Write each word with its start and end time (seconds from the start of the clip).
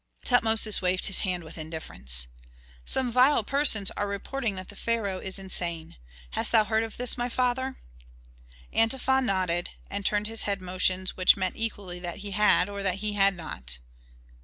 Tutmosis 0.25 0.81
waved 0.81 1.05
his 1.05 1.19
hand 1.19 1.43
with 1.43 1.59
indifference. 1.59 2.25
"Some 2.85 3.11
vile 3.11 3.43
persons 3.43 3.91
are 3.91 4.07
reporting 4.07 4.55
that 4.55 4.69
the 4.69 4.75
pharaoh 4.75 5.19
is 5.19 5.37
insane. 5.37 5.95
Hast 6.31 6.53
heard 6.53 6.81
of 6.81 6.97
this, 6.97 7.19
my 7.19 7.29
father?" 7.29 7.77
Antefa 8.73 9.23
nodded 9.23 9.69
and 9.91 10.03
turned 10.03 10.25
his 10.25 10.41
head 10.49 10.59
motions 10.59 11.15
which 11.15 11.37
meant 11.37 11.55
equally 11.55 11.99
that 11.99 12.17
he 12.25 12.31
had, 12.31 12.67
or 12.67 12.81
that 12.81 12.95
he 13.05 13.13
had 13.13 13.35
not. 13.35 13.77